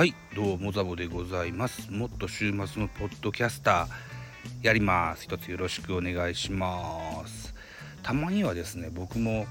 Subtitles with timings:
[0.00, 1.92] はいどうもザボでございます。
[1.92, 5.24] もっと週末のポッドキャスターやります。
[5.24, 7.54] 一つよろしくお願いします。
[8.02, 9.44] たまにはですね僕も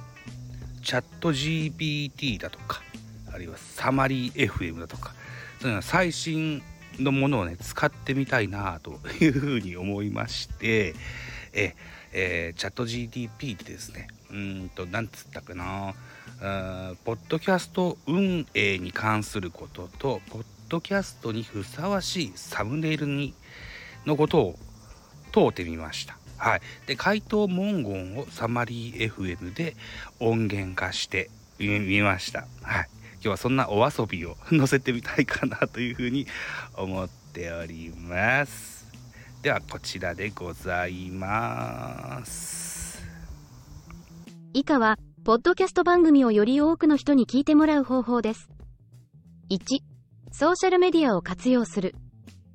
[0.82, 2.82] チャット GPT だとか
[3.32, 5.14] あるいはサマリー FM だとか
[5.62, 6.64] そういうの最新
[6.98, 10.96] のものをね使ってみたいなというふうに思いまして
[11.54, 11.76] え
[12.12, 15.94] えー、チャット GTP ってですねうんとなんつったかな。
[17.04, 23.34] ポッドキャスト運営に関することとポッドキャストにふさわしいサムネイルに
[24.06, 24.60] のことを
[25.32, 26.18] 問うてみました。
[26.38, 29.76] はい、で回答文言をサマリー FM で
[30.20, 31.30] 音源化して
[31.60, 32.48] みました。
[32.62, 36.28] はい、今日はそんなお遊びを載せてみたいかなというふうに
[36.76, 38.88] 思っております。
[39.42, 43.04] ではこちらでございます。
[44.54, 44.98] 以下は
[45.30, 48.50] ポッドキャスト番組をより多くの人に聞いてもらう方法です。
[49.52, 49.60] 1、
[50.32, 51.94] ソーシャルメディアを活用する。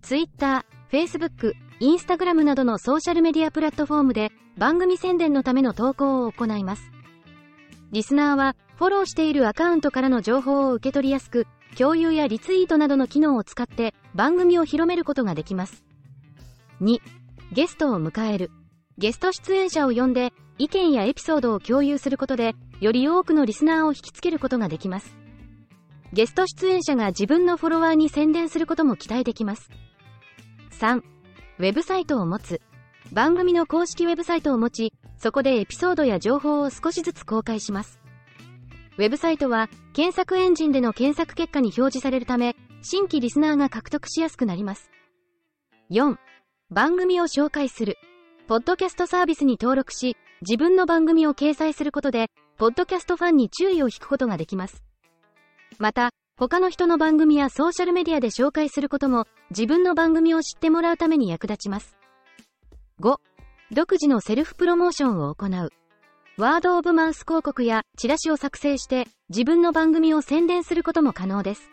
[0.02, 6.90] Twitter、Facebook、Instagram などのソーシャルメディアプラットフォームで番組宣伝のための投稿を行います。
[7.92, 11.46] リスナーはフォローしているアカウントからの情報を受け取りやすく、
[11.78, 15.84] 共有やリツイートなどの機能を使って番組を広めることができます。
[16.80, 16.98] 2、
[17.52, 18.50] ゲストを迎える。
[18.98, 25.16] ゲスト出演者を呼んで意見やエピソードを共有することで、より多くのリスナーを引きつけることができます。
[26.12, 29.68] ゲスト出演者が自分のフォロワーに宣伝することも期待できます。
[30.78, 31.02] 3、
[31.58, 32.60] ウェブサイトを持つ。
[33.12, 38.00] 番組の公式ウェブサイトを持ち、そこでエピソードや情報を少しずつ公開します。
[38.96, 44.90] ウェブサイトは、検索エンジンでの検索結果に表示されるため、新規リスナーが獲得しやすくなります。
[45.90, 46.16] 4、
[46.70, 47.96] 番組を紹介する。
[48.46, 50.16] ポッドキャストサービスに登録し、
[50.46, 52.28] 自分の番組を掲載することで、
[52.58, 54.84] ポッドキャストファンに注意を引くことができます。
[55.78, 61.96] また、他の人の番組やソーシャルメディアで紹介することも、自分の番組を知ってもらうために役立ちます。
[63.00, 63.16] 5、
[63.72, 65.70] 独自のセルフプロモーションを行う。
[66.36, 71.70] ワードオブマウス広告やチラシを作成して、自分の番組を宣伝することも可能です。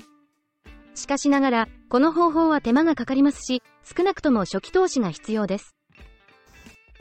[0.96, 5.76] しかしながら、この方法は手間がかかりますし、少なくとも初期投資が必要です。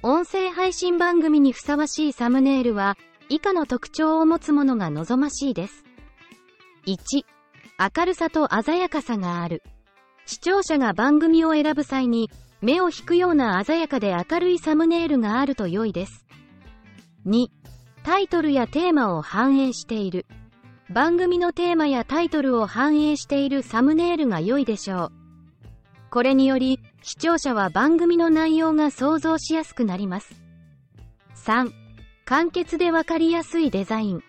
[0.02, 2.96] 音声配信番組にふさわしいサムネイルは、
[3.28, 5.84] 以下の特徴を持つものが望ましいです。
[6.86, 6.96] 1、
[7.98, 9.62] 明るさと鮮やかさがある。
[10.24, 12.30] 視聴者が番組を選ぶ際に、
[12.62, 16.24] 目を引くような鮮やかで明るいサムネイルがあると良いです。
[17.26, 17.48] 2、
[18.02, 20.24] タイトルやテーマを反映している。
[20.88, 25.19] 番組のテーマやタイトルを反映しているサムネイルが良いでしょう。
[26.10, 30.42] これにより、視聴者は番組の内容が想像しやすくなります。
[31.36, 31.70] 3.
[32.24, 34.22] 簡潔でわかりやすいデザイン。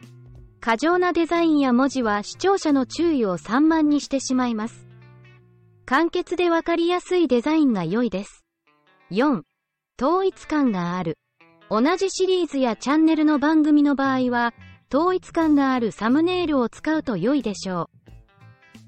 [0.60, 4.86] 過剰なデザインや文字は視聴者の注意を散漫にしてしまいます。
[5.86, 8.46] 簡潔でわかりやすいデザインが良いです。
[9.10, 9.42] 4.
[10.00, 11.18] 統一感がある。
[11.72, 14.54] 同じシリーズやチャンネルの番組の場合は、
[14.94, 17.90] 統一感があるサムネイルを使うと良いでしょ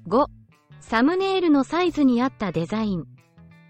[0.06, 0.10] う。
[0.10, 0.43] 5.
[0.86, 3.06] サムネイルのサイズに合ったデザイン。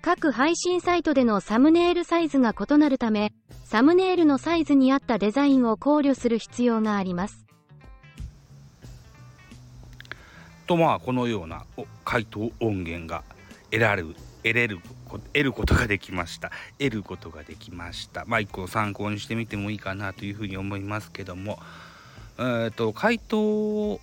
[0.02, 3.32] 各配信サイトでのサムネイルサイズが異なるため、
[3.64, 7.46] サムネイルのサイズに合ったデザインを考慮する必要があります。
[10.66, 11.64] とまあこのような
[12.04, 13.22] 回答音源が
[13.70, 21.58] 得られる得れる得ることができました得ることができましたまあ一個参考にしてみてもいいかなというふうに思いますけども
[22.38, 24.00] えっ、ー、と回答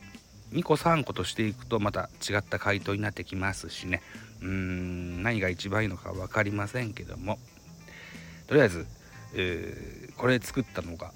[0.53, 4.01] 2個3個としていくとまた違った回答になってきますしね。
[4.41, 7.39] うーん何が一番いいのか分かりませんけども。
[8.47, 8.85] とりあえず、
[9.34, 11.13] えー、これ作ったのが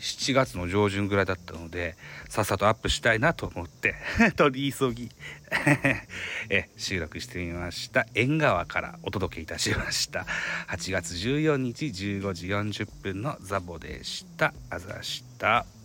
[0.00, 1.96] 7月の上旬ぐらいだったので
[2.28, 3.94] さっさとアップしたいなと思って
[4.36, 5.10] 取り急ぎ
[6.50, 8.06] え収録してみました。
[8.14, 10.26] 縁側からお届けいたしました。
[10.68, 14.52] 8月14日15時40分のザボでした。
[14.70, 15.77] あざした。